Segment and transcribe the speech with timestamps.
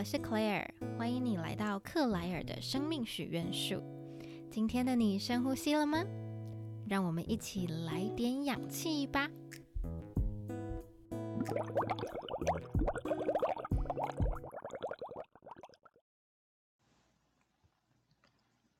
[0.00, 0.66] 我是 Claire，
[0.96, 3.82] 欢迎你来到克莱尔的生命许愿树。
[4.50, 6.02] 今天的你深呼吸了吗？
[6.88, 9.30] 让我们一起来点氧气吧。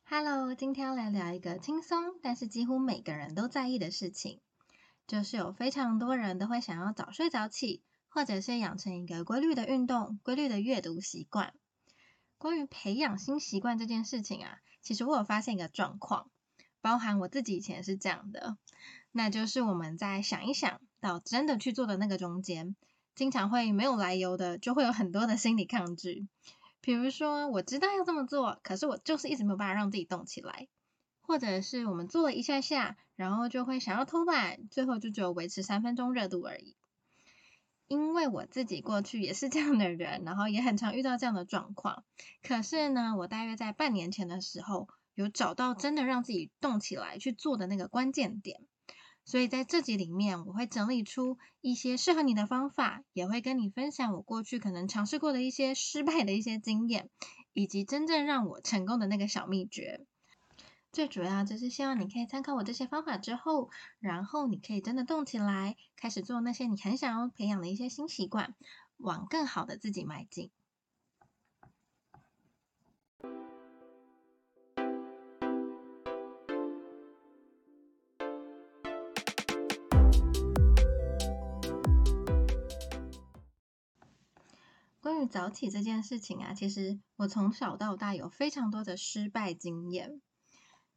[0.06, 4.40] Hello，今天来聊一个轻松，但是几乎每个人都在意的事情，
[5.06, 7.82] 就是有非常多人都会想要早睡早起。
[8.10, 11.54] 或者是养成一个规律的运动、规律的阅读习惯。
[12.36, 16.30] 关于培养新习惯这件事情啊，其实我有发现一个状况，
[16.80, 18.56] 包含我自己以前是这样的，
[19.12, 22.76] 那就是我们在想一想到真的去做的那个中间，
[23.14, 26.26] 经常会没有来由的就会有很多的心理抗拒。
[26.80, 30.66] 比如说，我知道要这么做，可是我就是一直没有办法让自己动起来，
[31.20, 36.74] 或者是我们做了一下下，然后就会想要偷懒，最后就只有维持三分钟热度而已。
[37.90, 42.04] 因为我自己过去也是这样的人，然后也很常遇到这样的状况。
[42.40, 48.60] 可是呢，我大约在半年前的时候，有找到真的让自己动起来去做的那个关键点。
[49.24, 57.10] 所以在这集里面，我会整理出一些适合你的方法，也会跟你分享我过去可能尝试过的一些失败的一些经验，
[57.52, 60.06] 以及真正让我成功的那个小秘诀。
[60.92, 68.56] 最主要就是希望你可以参考我这些方法之后，然后你可以真的动起来，开始做那些你很想要培养的一些新习惯，
[68.96, 70.50] 往更好的自己迈进。
[85.00, 90.20] 关于早起这件事情啊，其实我从小到大有非常多的失败经验。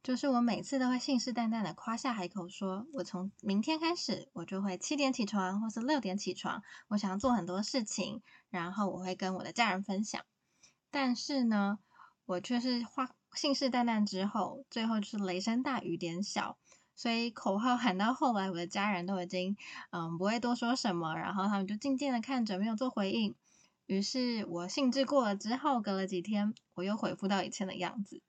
[0.04, 8.20] 就是我每次都会信誓旦旦的夸下海口，说我从明天开始，我就会七点起床，或是六点起床，我想要做很多事情，
[8.50, 10.20] 然后我会跟我的家人分享。
[10.90, 11.78] 但是呢，
[12.26, 16.58] 我却是话信誓旦旦之后，最后就是雷声大雨点小，
[16.94, 19.56] 所以口号喊到后来，我的家人都已经
[19.88, 23.34] 嗯不会多说什么，然后他们就静静的看着，没有做回应。
[23.86, 28.20] 于是我兴致过了之后，隔了几天，我又恢复到以前的样子。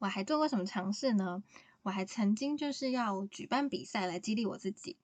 [0.00, 1.42] 我还做过什么尝试呢？
[1.82, 4.96] 我还曾经就是要举办比赛来激励我自己，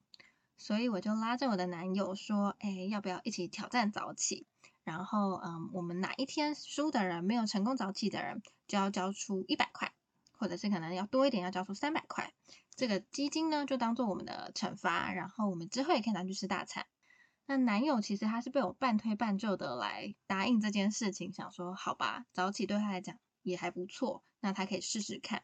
[0.57, 4.47] 所以我就拉着我的男友说：“哎，要不要一起挑战早起？
[4.83, 9.93] 然后，嗯，我们哪一天输的人没有成功早起的人，就要交出一百块，
[10.31, 12.33] 或者是可能要多一点，要交出三百块。
[12.75, 16.87] 这个基金呢，就当做我们的惩罚，然后我们之后也可以拿去吃大餐。
[17.45, 25.43] 那男友其实他是被我半推半就的来答应这件事情，想说好吧，早起对他来讲。”也还不错，那他可以试试看。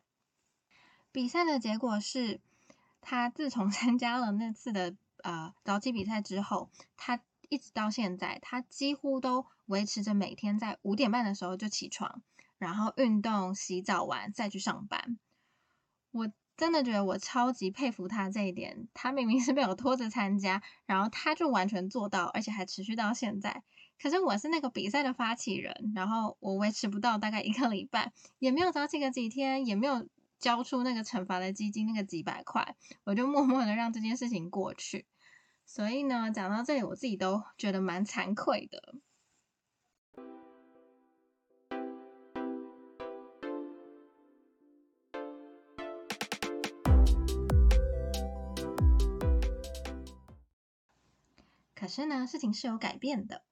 [1.12, 2.40] 比赛的结果是，
[3.02, 7.20] 他自从 参加了那次的呃早起比赛之后，他
[7.50, 12.22] 一直到现在，他几乎都维持着每天在五点半的时候就起床，
[12.58, 15.20] 然后运动、洗澡完再去上班。
[16.12, 23.64] 我真的觉得我超级佩服他这一点，他明明是被我拖着参加，然后他就完全做到，而且还持续到现在。
[24.00, 30.08] 可是我是那个比赛的发起人，然后我维持不到大概一个礼拜，也没有早起个几天，也没有
[30.40, 35.06] 交出那个惩罚的基金那个几百块，我就默默的让这件事情过去。
[35.66, 38.96] 所以呢，讲到这里，我自己都觉得蛮惭愧的。
[51.74, 53.44] 可是呢，事情是有改变的。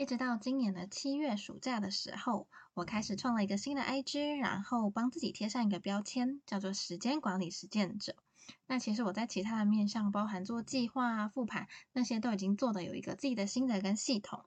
[0.00, 8.16] 一直到今年的七月暑假的时候，我开始创了一个新的 IG，然后帮自己贴上一个标签，叫做时间管理实践者。
[8.66, 14.42] 那其实我在其他的面向，包含做计划啊、复盘那些，都已经做的有一个自己的心得跟系统。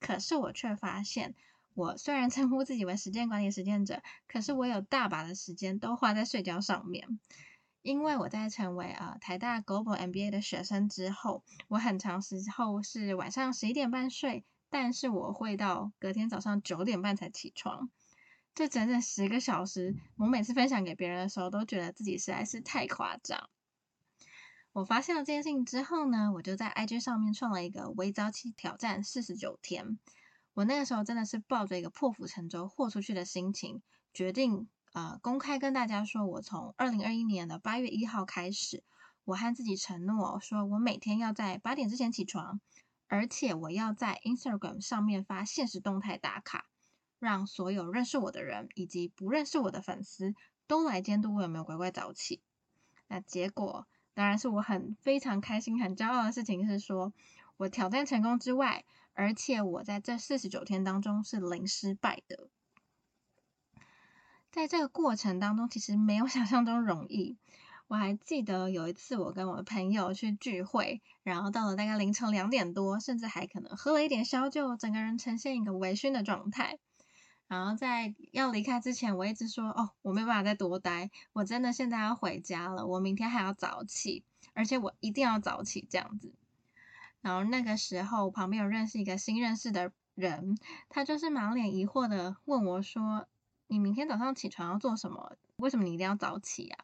[0.00, 1.36] 可是我却发现，
[1.74, 7.20] 我虽然称呼自己为时间管理实践者，可是我有大把的时间都花在睡觉上面。
[7.80, 14.44] 因为我在成为呃台大 Global MBA 的学生之后，我很长时候是晚上十一点半睡。
[14.68, 17.90] 但是我会到隔天早上九点半才起床，
[18.54, 19.94] 这整整十个小时。
[20.16, 23.48] 我每次分享给别人的时候，都觉得自己实在是太夸张。
[24.72, 29.98] 我发现了这件事情之后呢，我就在 IG 上面创了一个微早起挑战四十九天。
[30.52, 33.82] 我那个时候真的是抱着一个破釜沉舟、豁出去的心情，
[34.12, 38.82] 决定啊公开跟大家说，我从二零二一年的八月一号开始，
[39.24, 42.60] 我和自己承诺，说我每天要在八点之前起床。
[43.08, 46.66] 而且我要在 Instagram 上面发现实动态打卡，
[47.18, 50.34] 让所有认识我的人以及不认识我的粉丝
[50.66, 52.42] 都来监督我有没有乖乖早起。
[53.08, 57.12] 那结果当然是我很非常开心、很骄傲的事情是说，
[57.56, 62.48] 我挑战成功之外，而且我在这四十九天当中是零失败的。
[64.50, 67.36] 在这个过程当中，其实没有 想象中容易。
[67.88, 76.78] 我还记得有一次，我跟我的朋友去聚会，然后到了大概凌晨两点多，甚至还可能喝了一点小酒，整个人呈现一个微醺的状态。
[77.46, 86.32] 然后在要离开之前，我一直说：“哦，我没办法再多待，我真的现在要回家了，我明天还要早起，而且我一定要早起这样子。”
[87.22, 90.58] 然后那个时候，旁边有认识一个新认识的人，
[90.88, 93.26] 他就是满脸疑惑的问我说。
[93.68, 95.32] 你明天早上起床要做什么？
[95.56, 96.76] 为什么你一定要早起呀？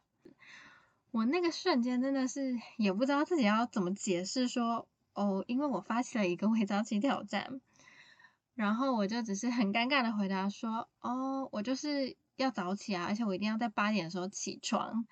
[1.13, 7.61] 我那个瞬间真的是也不知道自己要怎么解释，说哦，因为我发起了一个微早起挑战，
[8.55, 15.05] 然后我就只是很尴尬的回答说，哦，我就是要早起啊，而且我一定要在八点的时候起床，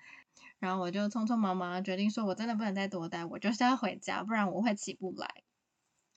[0.58, 5.44] 然后我就匆匆忙忙决定说，我真的不能再多待，我就是要回家，不然我会起不来。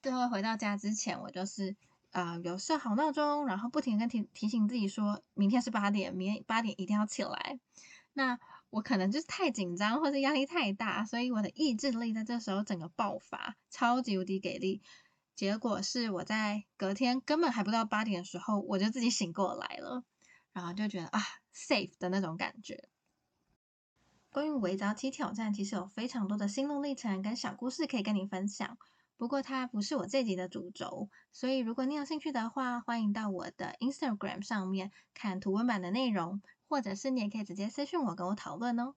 [0.02, 1.76] 最后回到家之前，我就是。
[2.12, 7.60] 啊，有设好闹钟，然后不停跟提提醒自己说，明天是八点，明天八点一定要起来。
[8.18, 8.40] 那
[8.70, 14.82] 我可能就是太紧张，或者压力太大，所以我的意志力在这时候整个爆发，超级无敌给力。
[15.36, 20.06] 结果是我在隔天根本还不到八点的时候，我就自己醒过来了，
[20.54, 21.20] 然后就觉得啊
[21.54, 22.88] ，safe 的那种感觉。
[24.32, 28.78] 关于围早起挑战，其实有非常多的心路历程跟小故事可以跟你分享。
[29.18, 38.96] 不过它不是我这集的主轴，所以如果你有兴趣的话，欢迎到我的 Instagram 上面看图文版的内容，或者是你也可以直接私信我跟我讨论哦。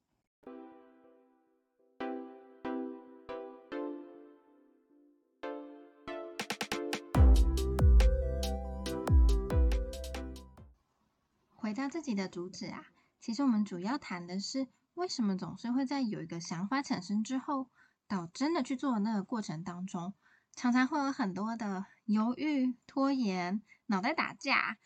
[11.55, 12.87] 回到自己的主旨啊，
[13.21, 17.69] 其实我们主要谈的是为什么总是会在有一个想法产生之后。
[18.11, 20.15] 到真的去做的那个过程当中，
[20.57, 24.79] 常常会有很多的犹豫、拖延、脑袋打架，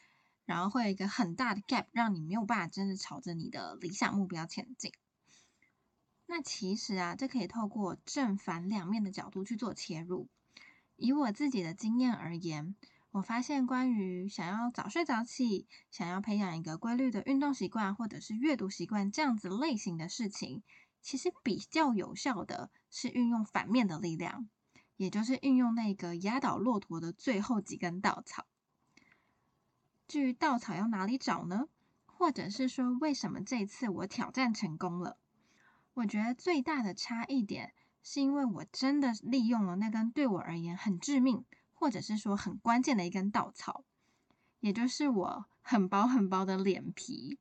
[0.53, 4.93] 然后会有一个很大的 gap，让你没有办法真的朝着你的理想目标前进。
[6.27, 10.29] 那其实啊，这可以透过正反两面的角度去做切入。
[10.97, 12.77] 以我自己的经验而言，
[13.13, 20.63] 我发现关于想要早睡早起、想要培养一个规律的运动习惯或者是阅读习惯这样子类型的事情。
[21.01, 24.51] 其实比较有效的是运用反面的力量，
[24.99, 28.45] 也就是运用那个压倒骆驼的最后几根稻草。
[30.13, 31.69] 至于稻草要哪里找呢？
[32.05, 35.17] 或者是说，为什么这次我挑战成功了？
[35.95, 37.73] 我觉得最大的差异点，
[38.03, 43.85] 是因为我真的利用了那根对我而言很致命，或者是说很关键的一根稻草，
[44.61, 47.39] 也就是我很薄很薄的脸皮。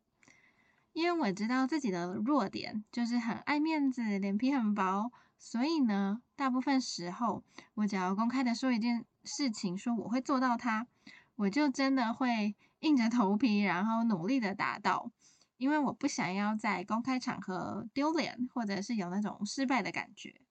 [0.93, 10.87] 因为我知道自己的弱点就是很爱面子，脸皮很薄，所以呢，大部分时候我只要公开的说一件事情，说我会做到它，
[11.41, 15.11] 我就真的会硬着头皮，然后努力的达到，
[15.57, 20.41] 因为我不想要在公开场合丢脸，或者是有那种失败的感觉。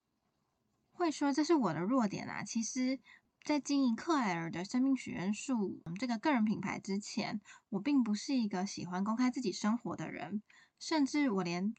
[0.93, 3.01] 会说这是我的弱点啊，其实。
[3.43, 7.41] 在经营克莱尔的生命许愿树这个个人品牌之前，
[7.71, 10.43] 我并不是一个喜欢公开自己生活的人，
[10.79, 11.75] 甚至我连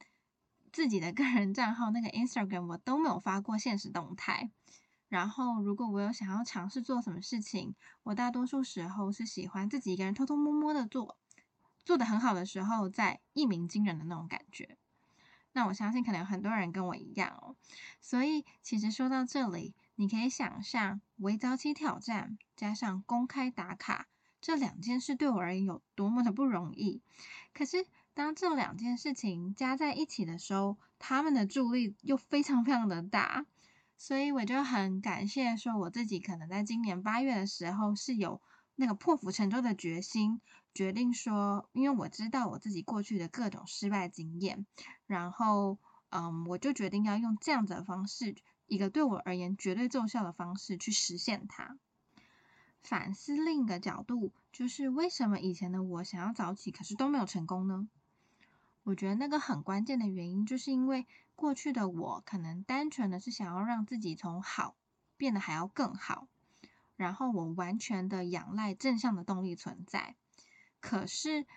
[0.72, 4.50] 自己的个人账号那个 Instagram 我都没有发过现实动态。
[5.12, 11.18] 然后，如果我有想要尝试做什么事情，我大多数时候是喜欢自己一个人偷偷摸摸的做，
[11.84, 14.77] 做的很好的时候再一鸣惊人的那种感觉。
[15.51, 17.58] 那我相信可能有很多人跟我一样哦。
[18.00, 19.75] 所以，其实说到这里。
[19.96, 24.08] 你可以想象，微早起挑战加上公开打卡
[24.39, 27.01] 这两件事对我而言有多么的不容易。
[27.53, 33.46] 可是，当这两件事情加在一起的时候，他们的助力又非常非常的大。
[34.03, 38.41] 所以，我就很感谢说，我自己可能在今年八月的时候是有
[38.75, 40.41] 那个破釜沉舟的决心，
[40.74, 44.65] 决定说，因为我知道我自己过去的各种失败经验，
[45.05, 45.77] 然后，
[46.10, 48.34] 嗯，我就决定要用这样子的方式。
[48.65, 51.77] 一个对我而言绝对奏效的方式去实现它。
[52.81, 57.88] 反思另一个角度，就是为什么以前的我想要早起，可是都没有成功呢？
[58.81, 61.05] 我觉得那个很关键的原因，就是因为
[61.41, 64.75] 过去的我可能单纯的是想要让自己从好
[65.17, 66.27] 变得还要更好，
[66.95, 70.15] 然后我完全的仰赖正向的动力存在。
[70.79, 71.48] 可是，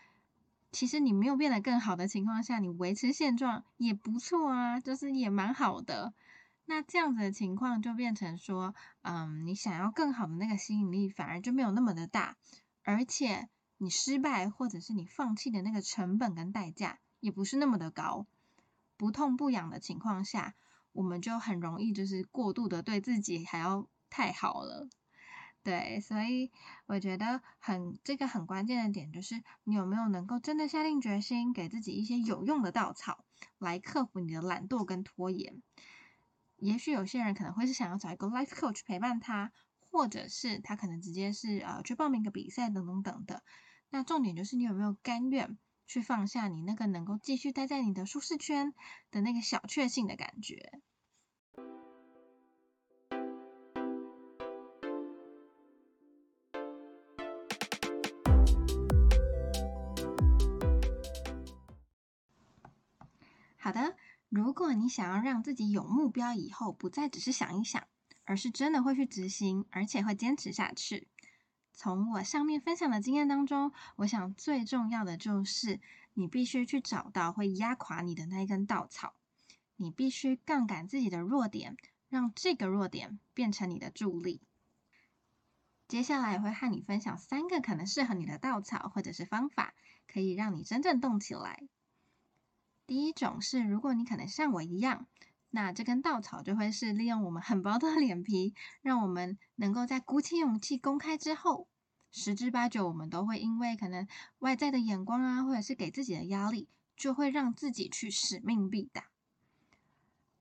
[0.73, 6.15] 其实你没有变得更好的情况下，你维持现状也不错啊，就是也蛮好的。
[6.65, 12.39] 那这样子的情况就变成说，嗯，你想要更好的那个吸引力反而就没有那么的大，
[12.85, 18.27] 而且你失败或者是你放弃的那个成本跟代价也不是那么的高，
[18.97, 20.55] 不痛不痒的情况下，
[20.93, 24.89] 我们就很容易就是过度的对自己还要太好了。
[25.63, 26.53] 对，所以
[26.85, 33.25] 我觉得很这个很关键的点就是，你有没有能够真的下定决心，给自己一些有用的稻草，
[33.59, 35.63] 来克服你的懒惰跟拖延。
[36.57, 39.53] 也许有些人可能会是想要找一个 life coach 陪伴他，
[39.91, 43.43] 或者是他可能直接是呃去报名个比赛等等等的。
[43.89, 48.75] 那重点就是你有没有甘愿去放下你那个能够继续待在你的舒适圈
[49.11, 50.81] 的那个小确幸的感觉。
[63.57, 63.97] 好的，
[64.29, 67.83] 如果你想要让自己有目标，以后不再只是想一想，
[68.25, 71.09] 而是真的会去执行，而且会坚持下去。
[71.75, 75.81] 从我上面分享的经验当中，我想最重要的就是
[76.15, 79.15] 你必须去找到会压垮你的那一根稻草，
[79.77, 81.77] 你必须杠杆自己的弱点，
[82.09, 84.41] 让这个弱点变成你的助力。
[85.89, 89.75] 接下来会和你分享三个可能适合你的稻草或者是方法，
[90.07, 91.63] 可以让你真正动起来。
[92.87, 95.07] 第一种是，如果你可能像我一样，
[95.55, 101.69] 那这根稻草就会是利用我们很薄的 脸皮，让我们能够在鼓起勇气公开之后，
[102.11, 104.05] 十之八九我们都会因为可能
[104.41, 109.05] 外在的眼光啊，或者是给自己的压力，就会让自己去使命必达。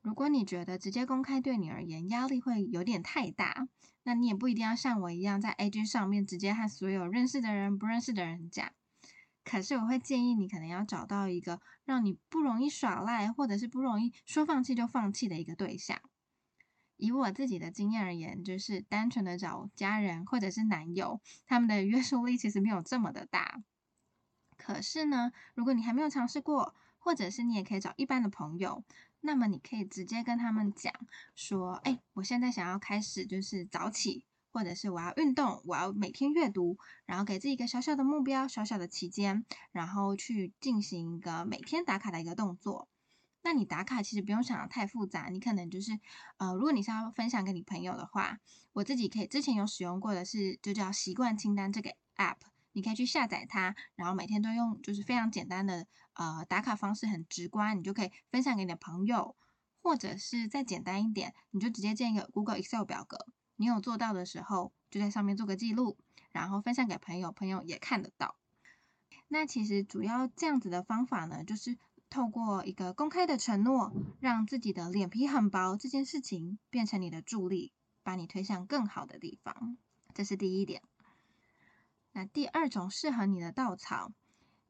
[0.01, 3.67] 如果你觉得直接公开对你而言压力会有点太大，
[4.01, 8.71] 那你也不一定要像我一样在 IG 上面直接和所有认识的人、不认识的人讲。
[9.43, 16.01] 可是我会建议你，可能要找到一个让你不容易耍赖，或者是不容易说放弃就放弃的一个对象。
[16.95, 23.61] 以我自己的经验而言，就是单纯的找家人或者是男友，他们的约束力其实没有这么的大。
[24.57, 28.85] 可是呢，如果你还没有尝试过，或者是你也可以找一般的朋友，
[29.19, 30.93] 那么你可以直接跟他们讲
[31.35, 42.87] 说：“哎，我现在想要开始，就是早起。”或者是我要运动，我要每天阅读，然后给自己一个小小的目标、小小的期间，然后去进行一个每天打卡的一个动作。
[43.41, 45.99] 那你打卡其实不用想的太复杂，你可能就是
[46.37, 48.39] 呃，如果你是要分享给你朋友的话，
[48.73, 52.37] 我自己可以之前有使用过的是就叫习惯清单这个 app，
[52.71, 59.35] 你可以去下载它，然后每天都用就是非常简单的呃打卡方式，很直观，你就可以分享给你的朋友，
[59.81, 63.25] 或者是再简单一点，你就直接建一个 Google Excel 表格。
[63.63, 65.95] 你有做到的时候，就在上面做个记录，
[66.33, 68.35] 然后分享给朋友，朋友也看得到。
[69.29, 71.77] 那其实主要这样子的方法呢，就是
[72.09, 77.71] 透过一个公开的承诺，让自己的脸皮很薄这件事情变成你的助力，
[78.03, 79.77] 把你推向更好的地方。
[80.13, 80.81] 这是第一点。
[82.11, 84.11] 那第二种适合你的稻草，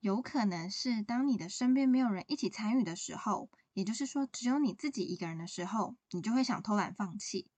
[0.01, 7.49] 有可能是当你的身边没有人一起参与的时候，也就是说只有你自己一个人的时候，你就会想偷懒放弃。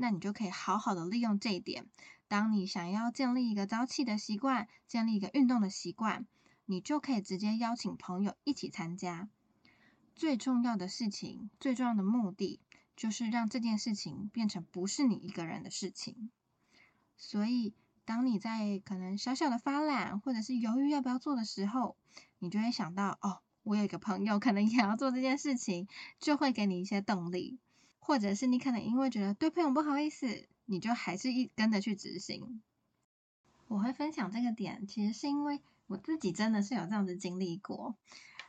[0.00, 1.86] 那你就可以好好的利用这一点。
[2.28, 6.24] 当你想要建立一个早起的习惯，建立一个运动的习惯，
[6.66, 9.28] 你就可以直接邀请朋友一起参加。
[10.14, 12.60] 最重要的事情，最重要的目的，
[12.96, 16.30] 就是让这件事情变成不是你一个人的事情。
[17.16, 17.74] 所以，
[18.04, 21.96] 当你在可能小小的发懒，或者是犹豫要不要做的时候，
[22.38, 25.88] 你就会想到，哦，我有一个朋友可能也要做这件事情，
[26.20, 27.58] 就会给你一些动力。
[28.08, 32.62] 或者是你可能因为觉得对朋友不好意思，你就还是一跟着去执行。
[33.66, 37.96] 我会分享这个点，其实是因为我自己真的是有这样子经历过。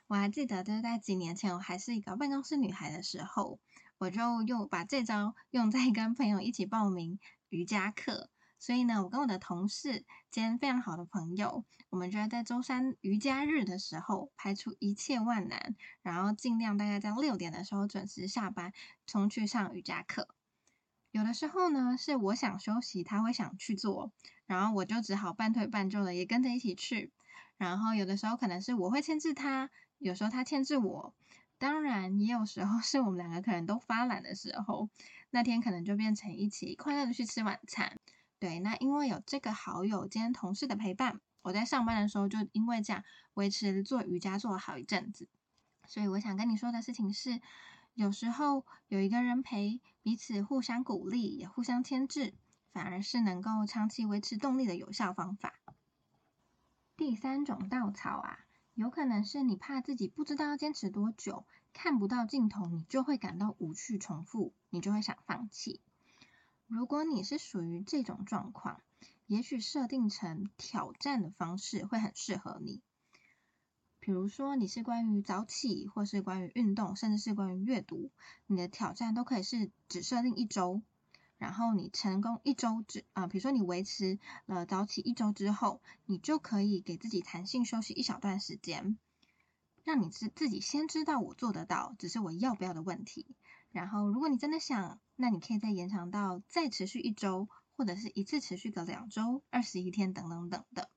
[0.08, 3.60] 我还记得就是在几年前，我还是一个办公室女孩的时候，
[3.98, 8.30] 我就用把这招用在跟朋友一起报名瑜伽课。
[8.60, 18.74] 所以呢，我跟我的同事兼非常好的朋友，我们就要在周三瑜伽日的时候排除一切万难，然后尽量大概在六点的时候准时下班，
[19.08, 20.28] 冲去上瑜伽课。
[21.12, 24.12] 有的时候呢，是我想休息，他会想去做，
[24.46, 27.12] 然后我就只好半推半就的也跟着一起去。
[27.58, 31.14] 然后有的时候可能是我会牵制他，有时候他牵制我。
[31.58, 34.90] 当然，也有时候是我们两个可能都发懒的时候，
[35.30, 37.98] 那天可能就变成一起快乐的去吃晚餐。
[38.40, 43.04] 对，那因为有这个好友兼同事的陪伴，我在上班的时候就因为这样
[43.34, 45.28] 维持做瑜伽做了好一阵子。
[45.86, 47.42] 所以我想跟你说的事情是，
[47.94, 52.34] 有时候有一个人陪，彼此互相鼓励，也互相牵制，
[52.72, 55.60] 反而是能够长期维持动力的有效方法。
[56.96, 65.82] 第三种稻草啊，有可能是你怕自己不知道要坚持多久，看不到尽头，你就会感到无趣重复，你就会想放弃。
[66.70, 68.80] 如果你是属于这种状况，
[69.26, 72.80] 也许设定成挑战的方式会很适合你。
[74.00, 78.12] 比如说，你是关于早起，或是关于运动，甚至是关于阅读，
[78.46, 80.84] 你的挑战都可以是只设定一周。
[81.40, 88.96] 然后你成功一周之啊，比如说你维持了早起一周之后，你就可以给自己弹性休息一小段时间，
[89.84, 93.26] 让你自自己先知道我做得到，只是我要不要的问题。
[93.72, 100.90] 然后如果你真的想，那你可以再延长到再持续一周，或者是一次持续个两周、二十一天等等等的。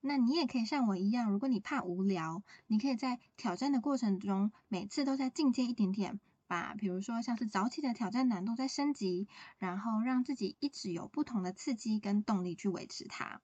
[0.00, 6.20] 那你也可以像我一样，如果你怕无聊，你可以在挑战的过程中，每次都在进阶一点点。
[6.48, 13.40] 把，比如说像是早起的挑战难度再升级，然后让自己一直有不同的刺激跟动力去维持它。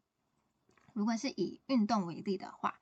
[0.93, 2.79] 如果是以运动为例的话，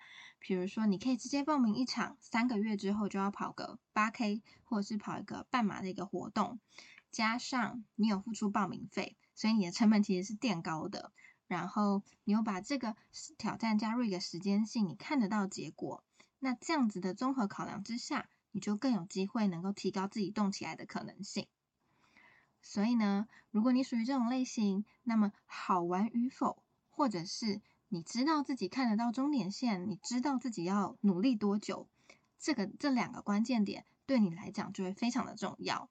[0.46, 6.60] 比如说你可以直接报名一场三个月之后就要跑个八 K，或者是跑一个半马的一个活动，
[7.10, 11.10] 加上你有付出报名费，所以你的成本其实是垫高的。
[11.48, 12.94] 然后你又把这个
[13.38, 16.04] 挑战加入一个时间性，你看得到结果，
[16.38, 18.28] 那这样子的综合考量之下。
[18.52, 21.46] 你就更有机会能够提高自己动起来的可能性。
[22.62, 31.88] 所以呢，如果你属于这种类型，那么好玩与否，或者是你知道自己看得到终点线，你知道自己要努力多久，
[32.38, 35.88] 这个这两个关键点对你来讲就会非常的重要。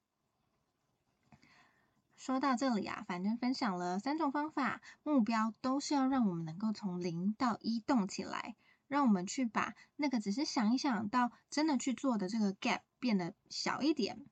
[2.15, 8.55] 说到这里啊，反正分享了三种方法，目标都是要让我们能够从零到一动起来。
[8.87, 14.23] 让我们去把那个只是想一想到真的去做的这个 gap 变得小一点，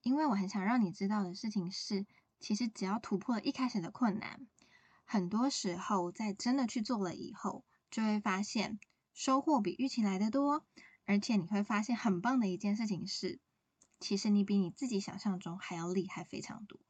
[0.00, 2.06] 因为我很想让你知道的事情是，
[2.40, 4.40] 其实只要突破了一开始的困难，
[5.04, 8.78] 很多时候在真的去做了以后，就会发现
[9.12, 10.64] 收获比预期来的多，
[11.04, 13.38] 而且你会发现很棒的一件事情是，
[14.00, 16.80] 其实你比你自己想象中还要厉害非常多。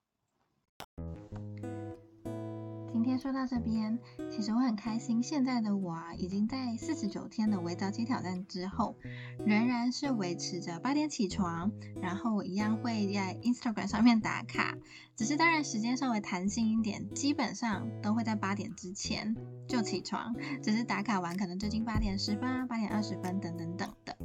[3.04, 3.98] 今天说到这边，
[4.30, 5.22] 其实我很开心。
[5.22, 8.96] 现在的我啊，已经在四十九天的微早起挑战之后，
[9.44, 11.70] 仍然是维持着八点起床，
[12.00, 14.78] 然后我一样会在 Instagram 上面打卡，
[15.16, 19.36] 只是当然时间稍微弹性一点，基本上都会在八点之前
[19.68, 24.16] 就起床，只是打卡完可能最近八点十分、八点二十分等等等的。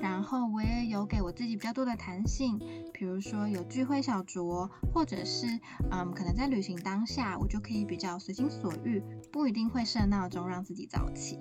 [0.00, 2.58] 然后我也有给我自己比较多的弹性，
[2.92, 5.46] 比如说有聚会小酌，或者是
[5.90, 11.38] 嗯，可能在旅行当下，我就可以比较随心所欲，不一定会设闹钟让自己早起。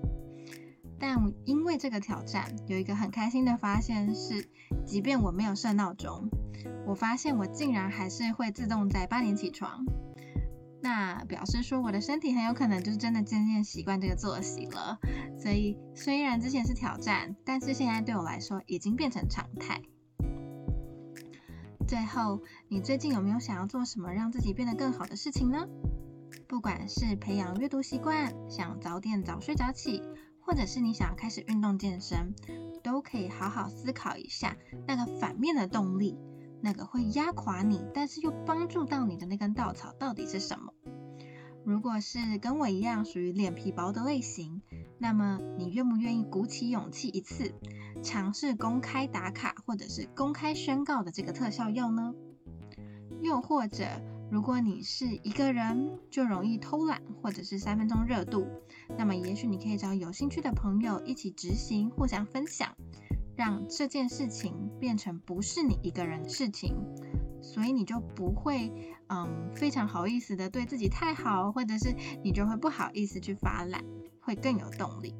[1.00, 4.50] 但因为这个挑战，有一个很开心的发现是，
[4.86, 6.28] 即便我没有设闹钟，
[6.88, 9.86] 我发现我竟然还是会自动在八点起床。
[10.88, 14.97] 那表示说，我的身体很有可能就是真的渐渐习惯这个作息了。
[15.38, 19.82] 所以虽然之前是挑战，但是现在对我来说已经变成常态。
[21.86, 25.67] 最后，你最近有没有想要做什么让自己变得更好的事情呢？
[26.47, 30.02] 不管是培养阅读习惯，想早点早睡早起，
[30.39, 32.34] 或者是你想要开始运动健身，
[32.82, 34.56] 都可以好好思考一下
[34.88, 36.17] 那个反面的动力。
[36.60, 40.73] 那个会压垮你，但是又帮助到你的那根稻草到底是什么？
[41.67, 44.62] 如果是跟我一样属于脸皮薄的类型，
[44.99, 47.51] 那么你愿不愿意鼓起勇气一次
[48.01, 52.15] 尝试公开打卡或者是公开宣告的这个特效药呢？
[53.19, 53.86] 又或者，
[54.32, 58.47] 如果你是一个人就容易偷懒或者是三分钟热度，
[58.97, 62.77] 那么也许你可以找有兴趣的朋友一起执行，互相分享。
[63.36, 66.75] 让这件事情变成不是你一个人的事情，
[67.41, 68.71] 所以你就不会
[69.08, 73.84] 嗯非常好意思的对自己太好，或者是你就会不好意思去发懒，
[74.19, 75.15] 会更有动力。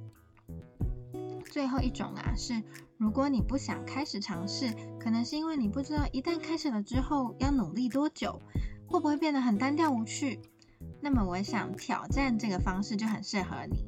[1.50, 2.62] 最后一种啊是，
[2.98, 8.42] 如果你不想开始尝试，可能是因为你不知道一旦开始了之后要努力多久，
[8.86, 10.40] 会不会变得很单调无趣，
[11.02, 13.86] 那么我想挑战这个方式就很适合你。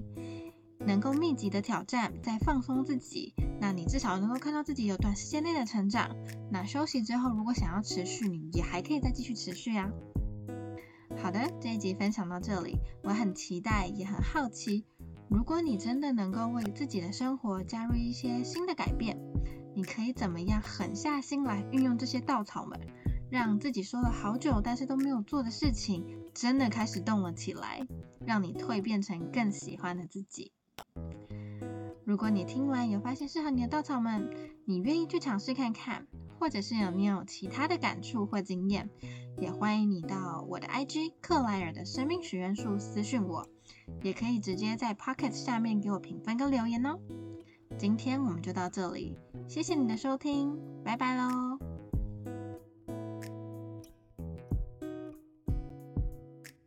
[0.86, 6.16] 能够密集的挑战，再放松自己，那你至少能够看到自己有短时间内的成长。
[6.52, 9.92] 那休息之后，如果想要持续，你也还可以再继续持续呀。
[11.18, 14.86] 好的，这一集分享到这里，我很期待，也很好奇，
[15.30, 19.18] 如果你真的能够为自己的生活加入一些新的改变，
[19.76, 22.80] 你可以怎么样狠下心来运用这些稻草们，
[23.30, 27.86] 让自己说了好久但是都没有做的事情，真的开始动了起来，
[28.26, 30.54] 让你蜕变成更喜欢的自己。
[32.06, 34.30] 如果你听完有发现适合你的稻草们，
[34.66, 36.08] 你愿意去尝试看看，
[36.40, 38.90] 或者是有你有其他的感触或经验，
[39.38, 43.48] 也欢迎你到我的 IG 克莱尔的生命许愿树私讯我，
[44.02, 46.98] 也可以直接在 Pocket 下面给我评分跟留言哦。
[47.78, 49.16] 今天我们就到这里，
[49.48, 51.69] 谢谢你的收听，拜拜喽。